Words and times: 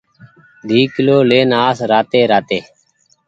ۮي 0.67 0.79
ڪلو 0.93 1.17
لين 1.29 1.49
آس 1.65 1.77
راتي 1.91 2.21
راتي 2.31 2.59